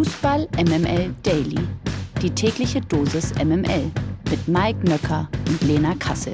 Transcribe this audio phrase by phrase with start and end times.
[0.00, 1.58] Fußball MML Daily.
[2.22, 3.90] Die tägliche Dosis MML
[4.30, 6.32] mit Mike Nöcker und Lena Kassel.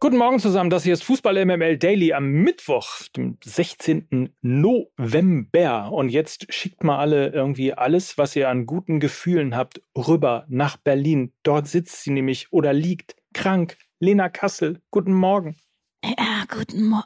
[0.00, 4.34] Guten Morgen zusammen, das hier ist Fußball MML Daily am Mittwoch, dem 16.
[4.42, 5.90] November.
[5.90, 10.76] Und jetzt schickt mal alle irgendwie alles, was ihr an guten Gefühlen habt, rüber nach
[10.76, 11.32] Berlin.
[11.42, 13.78] Dort sitzt sie nämlich oder liegt krank.
[13.98, 15.56] Lena Kassel, guten Morgen.
[16.04, 17.04] Ja, guten Morgen.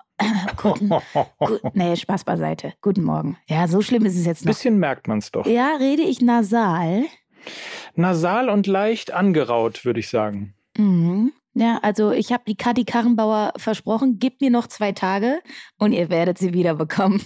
[0.56, 0.88] guten,
[1.38, 2.74] gut, nee, Spaß beiseite.
[2.80, 3.36] Guten Morgen.
[3.46, 4.50] Ja, so schlimm ist es jetzt noch.
[4.50, 5.46] Bisschen merkt man's doch.
[5.46, 7.04] Ja, rede ich nasal?
[7.94, 10.54] Nasal und leicht angeraut, würde ich sagen.
[10.76, 11.32] Mhm.
[11.54, 15.40] Ja, also ich habe die Kathi Karrenbauer versprochen, gib mir noch zwei Tage
[15.78, 17.22] und ihr werdet sie wieder bekommen.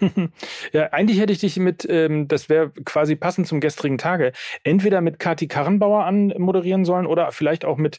[0.72, 5.00] ja, eigentlich hätte ich dich mit, ähm, das wäre quasi passend zum gestrigen Tage, entweder
[5.00, 7.98] mit Kathi Karrenbauer anmoderieren sollen oder vielleicht auch mit,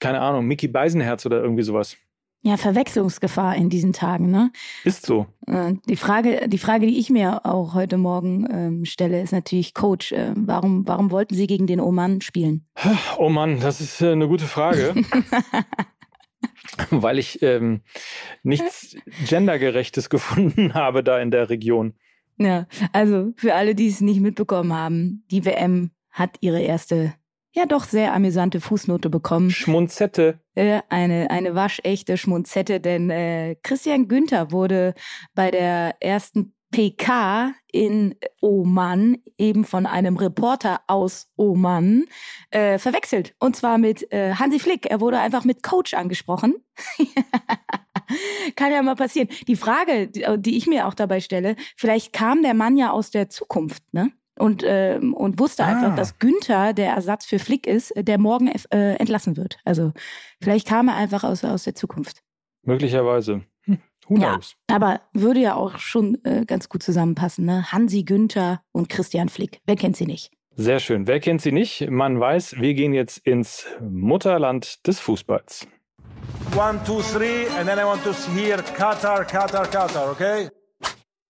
[0.00, 1.96] keine Ahnung, Mickey Beisenherz oder irgendwie sowas.
[2.42, 4.52] Ja, Verwechslungsgefahr in diesen Tagen, ne?
[4.84, 5.26] Ist so.
[5.48, 9.74] Äh, die Frage, die Frage, die ich mir auch heute Morgen ähm, stelle, ist natürlich,
[9.74, 12.64] Coach, äh, warum, warum wollten Sie gegen den Oman spielen?
[13.18, 14.94] Oh Mann, das ist äh, eine gute Frage.
[16.90, 17.80] Weil ich ähm,
[18.44, 21.94] nichts Gendergerechtes gefunden habe da in der Region.
[22.38, 27.14] Ja, also für alle, die es nicht mitbekommen haben, die WM hat ihre erste
[27.56, 29.50] ja doch sehr amüsante Fußnote bekommen.
[29.50, 30.40] Schmunzette.
[30.54, 34.94] Äh, eine, eine waschechte Schmunzette, denn äh, Christian Günther wurde
[35.34, 42.04] bei der ersten PK in Oman eben von einem Reporter aus Oman
[42.50, 43.34] äh, verwechselt.
[43.38, 44.86] Und zwar mit äh, Hansi Flick.
[44.86, 46.56] Er wurde einfach mit Coach angesprochen.
[48.56, 49.28] Kann ja mal passieren.
[49.46, 53.10] Die Frage, die, die ich mir auch dabei stelle, vielleicht kam der Mann ja aus
[53.10, 54.12] der Zukunft, ne?
[54.38, 55.68] Und, äh, und wusste ah.
[55.68, 59.58] einfach, dass Günther der Ersatz für Flick ist, der morgen äh, entlassen wird.
[59.64, 59.92] Also
[60.42, 62.22] vielleicht kam er einfach aus, aus der Zukunft.
[62.62, 63.42] Möglicherweise.
[63.62, 63.78] Hm.
[64.08, 67.44] Who ja, aber würde ja auch schon äh, ganz gut zusammenpassen.
[67.44, 67.70] Ne?
[67.72, 69.60] Hansi Günther und Christian Flick.
[69.66, 70.30] Wer kennt sie nicht?
[70.54, 71.06] Sehr schön.
[71.06, 71.90] Wer kennt sie nicht?
[71.90, 75.66] Man weiß, wir gehen jetzt ins Mutterland des Fußballs.
[76.56, 80.48] One, two, three, and then I want to hear Qatar, Qatar, Qatar, okay?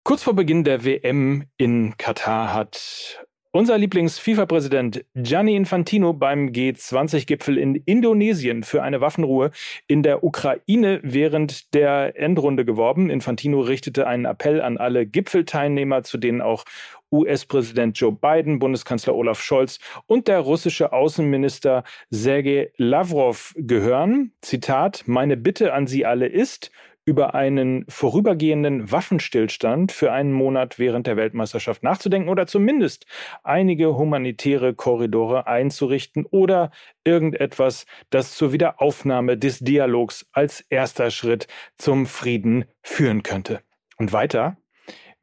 [0.07, 7.75] Kurz vor Beginn der WM in Katar hat unser Lieblings-FIFA-Präsident Gianni Infantino beim G20-Gipfel in
[7.75, 9.51] Indonesien für eine Waffenruhe
[9.89, 13.11] in der Ukraine während der Endrunde geworben.
[13.11, 16.63] Infantino richtete einen Appell an alle Gipfelteilnehmer, zu denen auch
[17.11, 24.35] US-Präsident Joe Biden, Bundeskanzler Olaf Scholz und der russische Außenminister Sergei Lavrov gehören.
[24.41, 26.71] Zitat, meine Bitte an Sie alle ist,
[27.07, 33.07] über einen vorübergehenden Waffenstillstand für einen Monat während der Weltmeisterschaft nachzudenken oder zumindest
[33.45, 36.73] einige humanitäre Korridore einzurichten oder
[37.05, 41.47] irgendetwas, das zur Wiederaufnahme des Dialogs als erster Schritt
[41.79, 43.61] zum Frieden führen könnte.
[43.99, 44.57] Und weiter,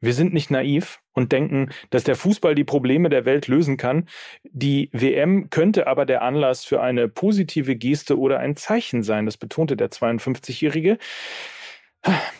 [0.00, 4.08] wir sind nicht naiv und denken, dass der Fußball die Probleme der Welt lösen kann.
[4.42, 9.36] Die WM könnte aber der Anlass für eine positive Geste oder ein Zeichen sein, das
[9.36, 10.98] betonte der 52-Jährige.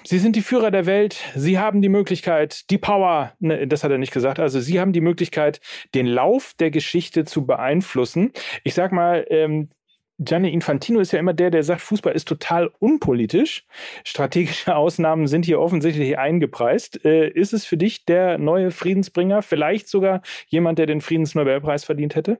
[0.04, 1.16] Sie sind die Führer der Welt.
[1.34, 4.92] Sie haben die Möglichkeit, die Power, ne, das hat er nicht gesagt, also Sie haben
[4.92, 5.60] die Möglichkeit,
[5.94, 8.32] den Lauf der Geschichte zu beeinflussen.
[8.64, 9.70] Ich sag mal, ähm,
[10.18, 13.64] Gianni Infantino ist ja immer der, der sagt, Fußball ist total unpolitisch.
[14.04, 17.04] Strategische Ausnahmen sind hier offensichtlich eingepreist.
[17.04, 19.42] Äh, ist es für dich der neue Friedensbringer?
[19.42, 22.38] Vielleicht sogar jemand, der den Friedensnobelpreis verdient hätte?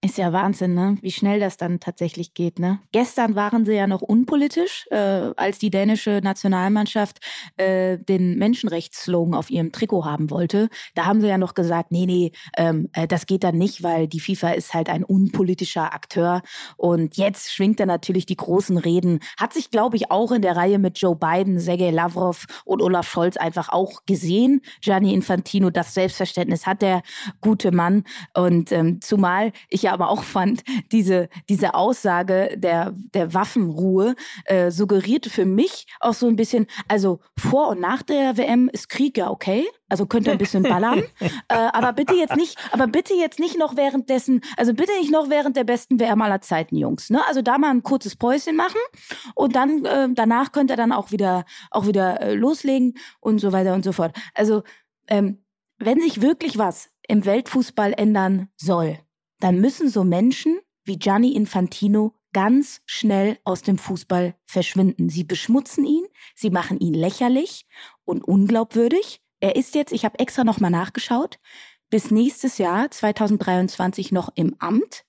[0.00, 0.96] Ist ja Wahnsinn, ne?
[1.00, 2.60] wie schnell das dann tatsächlich geht.
[2.60, 2.78] Ne?
[2.92, 7.18] Gestern waren sie ja noch unpolitisch, äh, als die dänische Nationalmannschaft
[7.56, 10.68] äh, den Menschenrechtsslogan auf ihrem Trikot haben wollte.
[10.94, 14.06] Da haben sie ja noch gesagt, nee, nee, ähm, äh, das geht dann nicht, weil
[14.06, 16.42] die FIFA ist halt ein unpolitischer Akteur.
[16.76, 19.18] Und jetzt schwingt er natürlich die großen Reden.
[19.36, 23.10] Hat sich, glaube ich, auch in der Reihe mit Joe Biden, Sergei Lavrov und Olaf
[23.10, 24.60] Scholz einfach auch gesehen.
[24.80, 27.02] Gianni Infantino, das Selbstverständnis hat der
[27.40, 28.04] gute Mann.
[28.32, 30.62] Und ähm, zumal ich ja aber auch fand,
[30.92, 37.20] diese, diese Aussage der, der Waffenruhe äh, suggerierte für mich auch so ein bisschen, also
[37.38, 39.66] vor und nach der WM ist Krieg ja okay.
[39.88, 41.02] Also könnt ihr ein bisschen ballern.
[41.48, 45.30] äh, aber bitte jetzt nicht, aber bitte jetzt nicht noch währenddessen, also bitte nicht noch
[45.30, 47.08] während der besten WM aller Zeiten, Jungs.
[47.08, 47.20] Ne?
[47.26, 48.80] Also da mal ein kurzes Päuschen machen
[49.34, 53.52] und dann äh, danach könnt ihr dann auch wieder auch wieder äh, loslegen und so
[53.52, 54.14] weiter und so fort.
[54.34, 54.62] Also
[55.06, 55.42] ähm,
[55.78, 58.98] wenn sich wirklich was im Weltfußball ändern soll,
[59.40, 65.08] dann müssen so Menschen wie Gianni Infantino ganz schnell aus dem Fußball verschwinden.
[65.08, 66.04] Sie beschmutzen ihn,
[66.34, 67.66] sie machen ihn lächerlich
[68.04, 69.20] und unglaubwürdig.
[69.40, 71.38] Er ist jetzt, ich habe extra nochmal nachgeschaut,
[71.90, 75.04] bis nächstes Jahr 2023 noch im Amt.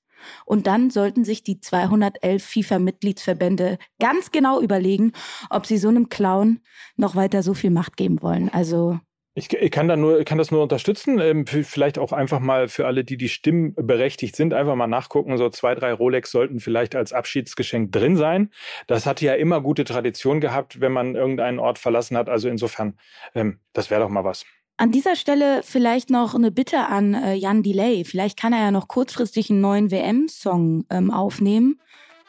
[0.45, 5.13] Und dann sollten sich die 211 FIFA-Mitgliedsverbände ganz genau überlegen,
[5.49, 6.59] ob sie so einem Clown
[6.97, 8.49] noch weiter so viel Macht geben wollen.
[8.49, 8.99] Also
[9.39, 11.17] Ich, ich, kann, da nur, kann das nur unterstützen.
[11.21, 15.37] Ähm, vielleicht auch einfach mal für alle, die die Stimmen berechtigt sind, einfach mal nachgucken.
[15.37, 18.51] So zwei, drei Rolex sollten vielleicht als Abschiedsgeschenk drin sein.
[18.87, 22.27] Das hat ja immer gute Tradition gehabt, wenn man irgendeinen Ort verlassen hat.
[22.27, 22.97] Also insofern,
[23.33, 24.43] ähm, das wäre doch mal was.
[24.75, 28.03] An dieser Stelle vielleicht noch eine Bitte an äh, Jan Delay.
[28.03, 31.79] Vielleicht kann er ja noch kurzfristig einen neuen WM-Song ähm, aufnehmen.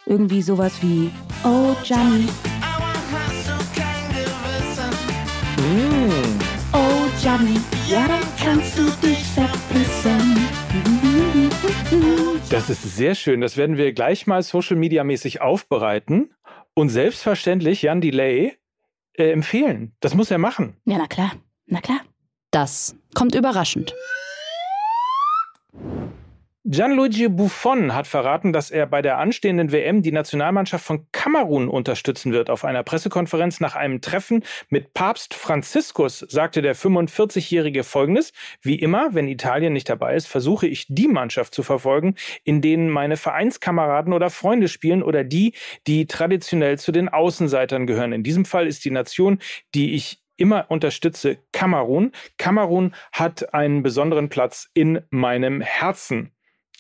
[0.07, 1.11] Irgendwie sowas wie
[1.43, 2.29] Oh Johnny.
[7.31, 10.37] Johnny, ja, dann kannst du dich verpissen.
[12.51, 13.41] Das ist sehr schön.
[13.41, 16.35] Das werden wir gleich mal Social Media mäßig aufbereiten
[16.75, 18.57] und selbstverständlich Jan Delay
[19.17, 19.95] äh, empfehlen.
[20.01, 20.77] Das muss er machen.
[20.87, 21.31] Ja, na klar.
[21.67, 22.01] Na klar.
[22.51, 23.95] Das kommt überraschend.
[26.73, 32.31] Gianluigi Buffon hat verraten, dass er bei der anstehenden WM die Nationalmannschaft von Kamerun unterstützen
[32.31, 32.49] wird.
[32.49, 38.33] Auf einer Pressekonferenz nach einem Treffen mit Papst Franziskus sagte der 45-Jährige Folgendes.
[38.63, 42.15] Wie immer, wenn Italien nicht dabei ist, versuche ich die Mannschaft zu verfolgen,
[42.45, 45.55] in denen meine Vereinskameraden oder Freunde spielen oder die,
[45.89, 48.13] die traditionell zu den Außenseitern gehören.
[48.13, 49.41] In diesem Fall ist die Nation,
[49.75, 52.13] die ich immer unterstütze Kamerun.
[52.39, 56.31] Kamerun hat einen besonderen Platz in meinem Herzen.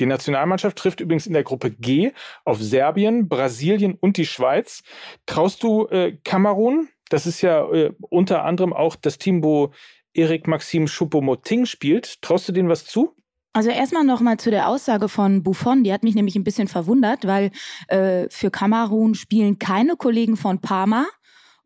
[0.00, 2.12] Die Nationalmannschaft trifft übrigens in der Gruppe G
[2.44, 4.82] auf Serbien, Brasilien und die Schweiz.
[5.26, 6.88] Traust du äh, Kamerun?
[7.10, 9.72] Das ist ja äh, unter anderem auch das Team, wo
[10.14, 12.22] Erik Maxim Choupo-Moting spielt.
[12.22, 13.14] Traust du denen was zu?
[13.52, 17.26] Also erstmal nochmal zu der Aussage von Buffon, die hat mich nämlich ein bisschen verwundert,
[17.26, 17.50] weil
[17.88, 21.06] äh, für Kamerun spielen keine Kollegen von Parma,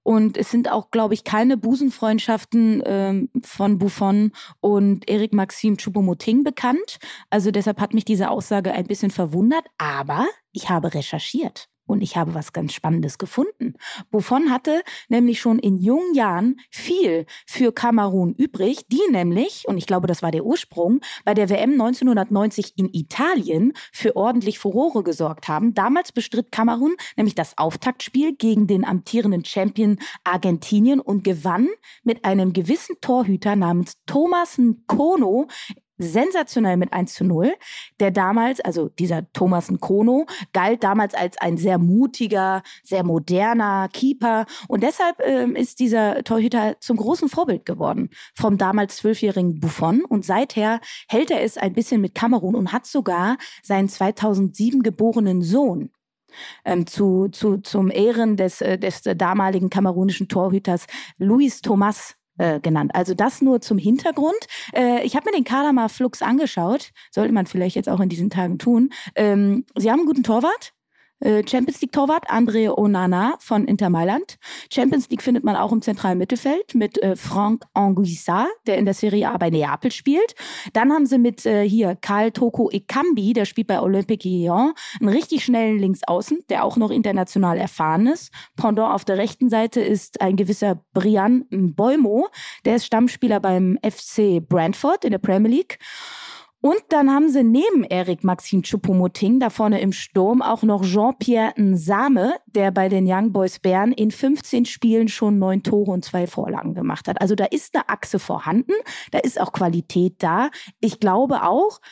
[0.05, 6.45] und es sind auch, glaube ich, keine Busenfreundschaften ähm, von Buffon und Eric Maxim Choupo-Moting
[6.45, 6.99] bekannt.
[7.31, 9.65] Also deshalb hat mich diese Aussage ein bisschen verwundert.
[9.79, 11.69] Aber ich habe recherchiert.
[11.87, 13.75] Und ich habe was ganz Spannendes gefunden.
[14.11, 19.87] Buffon hatte nämlich schon in jungen Jahren viel für Kamerun übrig, die nämlich, und ich
[19.87, 25.49] glaube, das war der Ursprung, bei der WM 1990 in Italien für ordentlich Furore gesorgt
[25.49, 25.75] haben.
[25.75, 31.69] Damals bestritt Kamerun nämlich das Auftaktspiel gegen den amtierenden Champion Argentinien und gewann
[32.03, 35.49] mit einem gewissen Torhüter namens Thomas Nkono
[35.99, 37.55] sensationell mit 1 zu 0.
[38.01, 44.47] Der damals, also dieser Thomas Nkono, galt damals als ein sehr mutiger, sehr moderner Keeper.
[44.69, 50.05] Und deshalb ähm, ist dieser Torhüter zum großen Vorbild geworden vom damals zwölfjährigen Buffon.
[50.05, 55.43] Und seither hält er es ein bisschen mit Kamerun und hat sogar seinen 2007 geborenen
[55.43, 55.91] Sohn
[56.65, 60.87] ähm, zu, zu, zum Ehren des, äh, des damaligen kamerunischen Torhüters
[61.19, 62.93] Luis Thomas äh, genannt.
[62.95, 64.35] Also das nur zum Hintergrund.
[64.75, 66.91] Äh, ich habe mir den Kader mal flux angeschaut.
[67.11, 68.91] Sollte man vielleicht jetzt auch in diesen Tagen tun.
[69.15, 70.74] Ähm, sie haben einen guten Torwart.
[71.25, 74.37] Äh, Champions League Torwart Andre Onana von Inter Mailand.
[74.71, 78.93] Champions League findet man auch im zentralen Mittelfeld mit äh, Franck Anguissa, der in der
[78.93, 80.35] Serie A bei Neapel spielt.
[80.75, 85.09] Dann haben sie mit äh, hier Karl Toko Ekambi, der spielt bei Olympique Lyon, einen
[85.09, 88.31] richtig schnellen Linksaußen, der auch noch international erfahren ist.
[88.57, 92.29] Pendant auf der rechten Seite ist ein gewisser Brian Boimo,
[92.67, 95.79] der ist Stammspieler beim FC Brentford in der Premier League.
[96.65, 101.53] Und dann haben sie neben Erik Maxim Choupo-Moting da vorne im Sturm auch noch Jean-Pierre
[101.59, 106.27] Nsame, der bei den Young Boys Bern in 15 Spielen schon neun Tore und zwei
[106.27, 107.21] Vorlagen gemacht hat.
[107.21, 108.73] Also da ist eine Achse vorhanden,
[109.11, 110.49] da ist auch Qualität da.
[110.81, 111.83] Ich glaube auch,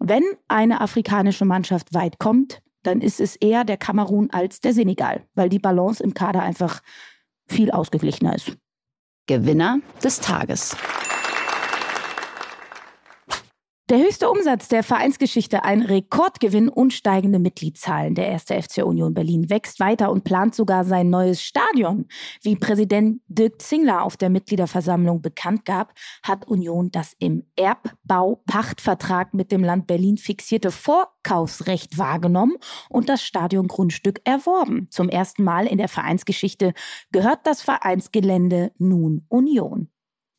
[0.00, 5.24] wenn eine afrikanische Mannschaft weit kommt, dann ist es eher der Kamerun als der Senegal,
[5.36, 6.80] weil die Balance im Kader einfach
[7.46, 8.56] viel ausgeglichener ist.
[9.28, 10.76] Gewinner des Tages.
[13.88, 18.16] Der höchste Umsatz der Vereinsgeschichte, ein Rekordgewinn und steigende Mitgliedszahlen.
[18.16, 22.06] Der erste FC Union Berlin wächst weiter und plant sogar sein neues Stadion.
[22.42, 29.52] Wie Präsident Dirk Zingler auf der Mitgliederversammlung bekannt gab, hat Union das im Erbbau-Pachtvertrag mit
[29.52, 32.56] dem Land Berlin fixierte Vorkaufsrecht wahrgenommen
[32.88, 34.88] und das Stadiongrundstück erworben.
[34.90, 36.74] Zum ersten Mal in der Vereinsgeschichte
[37.12, 39.90] gehört das Vereinsgelände nun Union.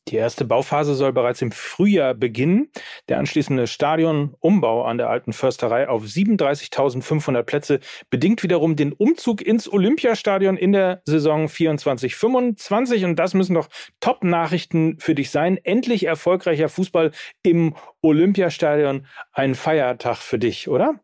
[0.08, 2.70] Die erste Bauphase soll bereits im Frühjahr beginnen.
[3.08, 9.70] Der anschließende Stadionumbau an der alten Försterei auf 37.500 Plätze bedingt wiederum den Umzug ins
[9.70, 13.04] Olympiastadion in der Saison 24-25.
[13.04, 13.68] Und das müssen doch
[14.00, 15.58] Top-Nachrichten für dich sein.
[15.62, 17.10] Endlich erfolgreicher Fußball
[17.42, 19.06] im Olympiastadion.
[19.32, 21.00] Ein Feiertag für dich, oder?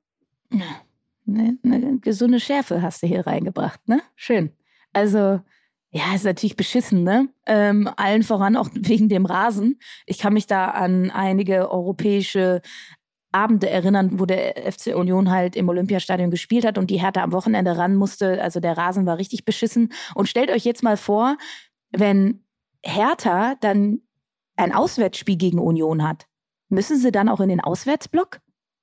[1.26, 4.00] Eine, eine gesunde Schärfe hast du hier reingebracht, ne?
[4.14, 4.50] Schön.
[4.92, 5.40] Also,
[5.96, 7.28] ja, ist natürlich beschissen, ne?
[7.46, 9.78] Ähm, allen voran auch wegen dem Rasen.
[10.06, 12.62] Ich kann mich da an einige europäische
[13.30, 17.32] Abende erinnern, wo der FC Union halt im Olympiastadion gespielt hat und die Hertha am
[17.32, 18.42] Wochenende ran musste.
[18.42, 19.92] Also der Rasen war richtig beschissen.
[20.16, 21.36] Und stellt euch jetzt mal vor,
[21.92, 22.44] wenn
[22.82, 24.00] Hertha dann
[24.56, 26.26] ein Auswärtsspiel gegen Union hat,
[26.68, 28.40] müssen sie dann auch in den Auswärtsblock?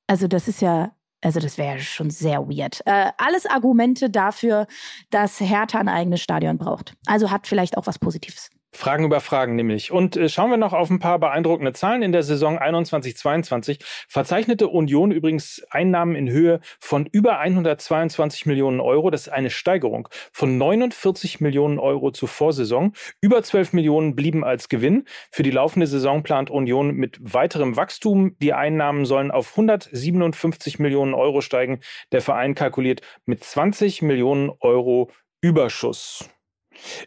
[0.08, 2.82] Also das ist ja, also das wäre schon sehr weird.
[2.86, 4.68] Äh, alles Argumente dafür,
[5.12, 6.96] dass Hertha ein eigenes Stadion braucht.
[7.06, 8.50] Also hat vielleicht auch was Positives.
[8.74, 9.92] Fragen über Fragen nämlich.
[9.92, 12.02] Und äh, schauen wir noch auf ein paar beeindruckende Zahlen.
[12.02, 19.10] In der Saison 21-22 verzeichnete Union übrigens Einnahmen in Höhe von über 122 Millionen Euro.
[19.10, 22.94] Das ist eine Steigerung von 49 Millionen Euro zur Vorsaison.
[23.20, 25.06] Über 12 Millionen blieben als Gewinn.
[25.32, 28.38] Für die laufende Saison plant Union mit weiterem Wachstum.
[28.42, 31.82] Die Einnahmen sollen auf 157 Millionen Euro steigen.
[32.12, 35.12] Der Verein kalkuliert mit 20 Millionen Euro
[35.42, 36.30] Überschuss.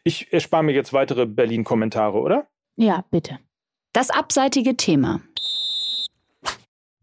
[0.02, 2.48] Ich erspare mir jetzt weitere Berlin-Kommentare, oder?
[2.76, 3.38] Ja, bitte.
[3.92, 5.20] Das abseitige Thema.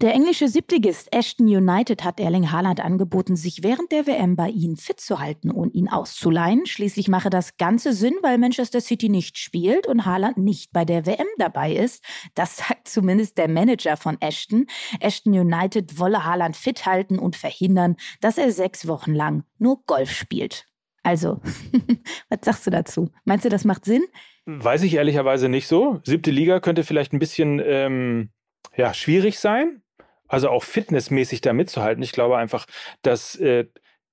[0.02, 4.76] Der englische Siebtligist Ashton United hat Erling Haaland angeboten, sich während der WM bei ihnen
[4.76, 6.66] fit zu halten und ihn auszuleihen.
[6.66, 11.06] Schließlich mache das Ganze Sinn, weil Manchester City nicht spielt und Haaland nicht bei der
[11.06, 12.04] WM dabei ist.
[12.34, 14.66] Das sagt zumindest der Manager von Ashton.
[15.00, 20.10] Ashton United wolle Haaland fit halten und verhindern, dass er sechs Wochen lang nur Golf
[20.10, 20.66] spielt.
[21.04, 21.42] Also,
[22.30, 23.10] was sagst du dazu?
[23.26, 24.04] Meinst du, das macht Sinn?
[24.46, 26.00] Weiß ich ehrlicherweise nicht so.
[26.04, 28.30] Siebte Liga könnte vielleicht ein bisschen ähm,
[28.76, 29.82] ja, schwierig sein.
[30.28, 32.04] Also auch fitnessmäßig da mitzuhalten.
[32.04, 32.66] Ich glaube einfach,
[33.02, 33.66] dass äh,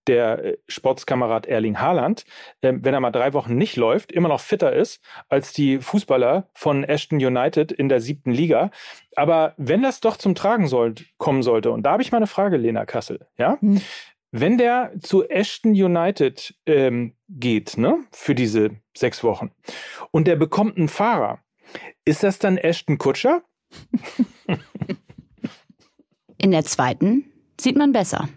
[0.09, 2.25] der äh, Sportskamerad Erling Haaland,
[2.61, 6.49] äh, wenn er mal drei Wochen nicht läuft, immer noch fitter ist als die Fußballer
[6.55, 8.71] von Ashton United in der siebten Liga.
[9.15, 12.27] Aber wenn das doch zum Tragen soll, kommen sollte, und da habe ich mal eine
[12.27, 13.59] Frage, Lena Kassel, ja?
[13.61, 13.81] Hm.
[14.31, 19.51] Wenn der zu Ashton United ähm, geht, ne, für diese sechs Wochen,
[20.11, 21.39] und der bekommt einen Fahrer,
[22.05, 23.43] ist das dann Ashton Kutscher?
[26.37, 28.29] In der zweiten sieht man besser.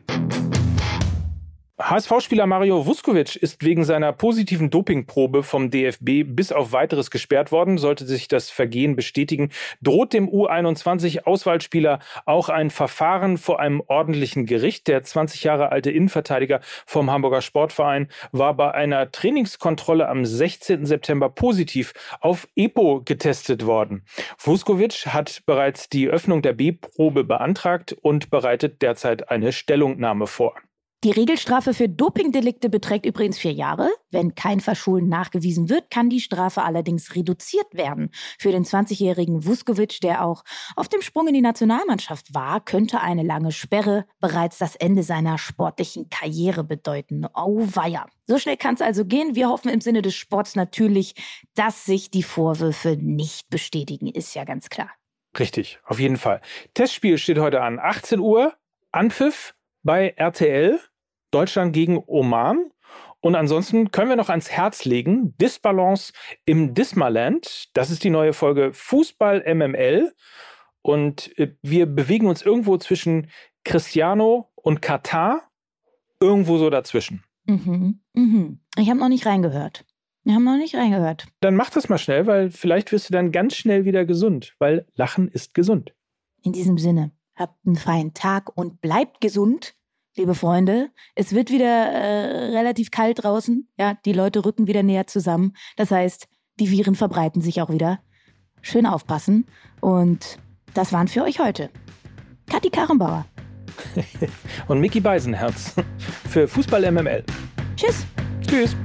[1.83, 7.79] HSV-Spieler Mario Vuskovic ist wegen seiner positiven Dopingprobe vom DFB bis auf weiteres gesperrt worden.
[7.79, 9.50] Sollte sich das Vergehen bestätigen,
[9.81, 14.88] droht dem U21-Auswahlspieler auch ein Verfahren vor einem ordentlichen Gericht.
[14.88, 20.85] Der 20 Jahre alte Innenverteidiger vom Hamburger Sportverein war bei einer Trainingskontrolle am 16.
[20.85, 24.05] September positiv auf EPO getestet worden.
[24.38, 30.55] Vuskovic hat bereits die Öffnung der B-Probe beantragt und bereitet derzeit eine Stellungnahme vor.
[31.03, 33.89] Die Regelstrafe für Dopingdelikte beträgt übrigens vier Jahre.
[34.12, 38.12] Wenn kein Verschulden nachgewiesen wird, kann die Strafe allerdings reduziert werden.
[38.38, 40.43] Für den 20-jährigen Vuskovic, der auch
[40.75, 45.39] auf dem Sprung in die Nationalmannschaft war, könnte eine lange Sperre bereits das Ende seiner
[45.39, 47.25] sportlichen Karriere bedeuten.
[47.34, 48.05] Oh weia.
[48.27, 49.34] So schnell kann es also gehen.
[49.34, 51.15] Wir hoffen im Sinne des Sports natürlich,
[51.55, 54.05] dass sich die Vorwürfe nicht bestätigen.
[54.05, 54.91] Ist ja ganz klar.
[55.39, 56.41] Richtig, auf jeden Fall.
[56.75, 58.53] Testspiel steht heute an 18 Uhr.
[58.91, 60.79] Anpfiff bei RTL.
[61.31, 62.71] Deutschland gegen Oman.
[63.21, 66.11] Und ansonsten können wir noch ans Herz legen, Disbalance
[66.45, 67.69] im Dismaland.
[67.73, 70.13] Das ist die neue Folge Fußball MML.
[70.81, 73.29] Und äh, wir bewegen uns irgendwo zwischen
[73.63, 75.41] Cristiano und Katar.
[76.19, 77.23] Irgendwo so dazwischen.
[77.45, 78.59] Mhm, mhm.
[78.77, 79.85] Ich habe noch nicht reingehört.
[80.23, 81.27] Wir haben noch nicht reingehört.
[81.39, 84.85] Dann mach das mal schnell, weil vielleicht wirst du dann ganz schnell wieder gesund, weil
[84.93, 85.95] Lachen ist gesund.
[86.43, 89.73] In diesem Sinne, habt einen feinen Tag und bleibt gesund
[90.15, 90.89] liebe Freunde.
[91.15, 93.67] Es wird wieder äh, relativ kalt draußen.
[93.77, 95.53] Ja, die Leute rücken wieder näher zusammen.
[95.77, 96.27] Das heißt,
[96.59, 97.99] die Viren verbreiten sich auch wieder.
[98.61, 99.47] Schön aufpassen.
[99.79, 100.39] Und
[100.73, 101.69] das waren für euch heute
[102.49, 103.25] Kathi Karrenbauer.
[104.67, 105.73] Und Mickey Beisenherz
[106.29, 107.23] für Fußball MML.
[107.75, 108.05] Tschüss.
[108.47, 108.75] Tschüss.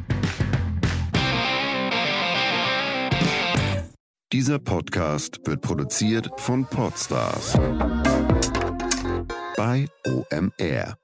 [4.32, 7.58] Dieser Podcast wird produziert von Podstars
[9.56, 10.96] bei OMR.